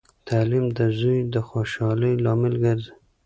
تعلیم 0.27 0.65
د 0.77 0.79
زوی 0.99 1.19
د 1.33 1.35
خوشحالۍ 1.49 2.13
لامل 2.23 2.53
ګرځي. 2.63 2.91